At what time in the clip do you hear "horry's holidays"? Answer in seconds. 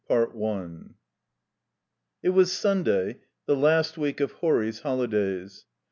4.31-5.67